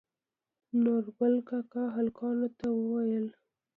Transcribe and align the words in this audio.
نورګل 0.83 1.35
کاکا 1.49 1.83
هلکانو 1.95 2.47
ته 2.57 2.67
وويل 2.77 3.25